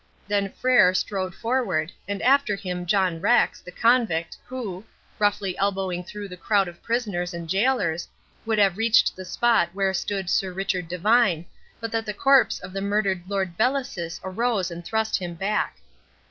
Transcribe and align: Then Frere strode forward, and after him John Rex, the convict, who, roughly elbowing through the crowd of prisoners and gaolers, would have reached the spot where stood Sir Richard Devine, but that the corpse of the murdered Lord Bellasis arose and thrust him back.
Then 0.27 0.49
Frere 0.53 0.95
strode 0.95 1.35
forward, 1.35 1.91
and 2.07 2.23
after 2.23 2.55
him 2.55 2.87
John 2.87 3.21
Rex, 3.21 3.61
the 3.61 3.71
convict, 3.71 4.35
who, 4.47 4.83
roughly 5.19 5.55
elbowing 5.59 6.03
through 6.03 6.27
the 6.27 6.35
crowd 6.37 6.67
of 6.67 6.81
prisoners 6.81 7.35
and 7.35 7.47
gaolers, 7.47 8.07
would 8.43 8.57
have 8.57 8.77
reached 8.77 9.15
the 9.15 9.25
spot 9.25 9.69
where 9.73 9.93
stood 9.93 10.27
Sir 10.27 10.51
Richard 10.51 10.87
Devine, 10.87 11.45
but 11.79 11.91
that 11.91 12.07
the 12.07 12.15
corpse 12.15 12.57
of 12.61 12.73
the 12.73 12.81
murdered 12.81 13.21
Lord 13.27 13.55
Bellasis 13.59 14.19
arose 14.23 14.71
and 14.71 14.83
thrust 14.83 15.19
him 15.19 15.35
back. 15.35 15.77